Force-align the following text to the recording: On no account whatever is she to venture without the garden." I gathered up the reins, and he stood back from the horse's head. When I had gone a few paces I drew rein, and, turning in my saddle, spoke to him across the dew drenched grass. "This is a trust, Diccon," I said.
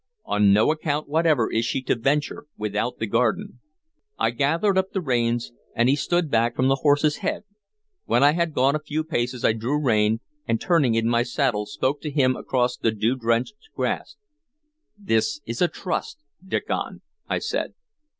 On 0.25 0.51
no 0.51 0.71
account 0.71 1.07
whatever 1.07 1.51
is 1.51 1.63
she 1.63 1.79
to 1.83 1.93
venture 1.93 2.47
without 2.57 2.97
the 2.97 3.05
garden." 3.05 3.59
I 4.17 4.31
gathered 4.31 4.75
up 4.75 4.93
the 4.93 4.99
reins, 4.99 5.51
and 5.75 5.87
he 5.87 5.95
stood 5.95 6.31
back 6.31 6.55
from 6.55 6.69
the 6.69 6.77
horse's 6.81 7.17
head. 7.17 7.43
When 8.05 8.23
I 8.23 8.31
had 8.31 8.55
gone 8.55 8.75
a 8.75 8.79
few 8.79 9.03
paces 9.03 9.45
I 9.45 9.53
drew 9.53 9.79
rein, 9.79 10.19
and, 10.47 10.59
turning 10.59 10.95
in 10.95 11.07
my 11.07 11.21
saddle, 11.21 11.67
spoke 11.67 12.01
to 12.01 12.09
him 12.09 12.35
across 12.35 12.77
the 12.77 12.89
dew 12.89 13.15
drenched 13.15 13.69
grass. 13.75 14.15
"This 14.97 15.39
is 15.45 15.61
a 15.61 15.67
trust, 15.67 16.23
Diccon," 16.47 17.03
I 17.29 17.37
said. 17.37 17.75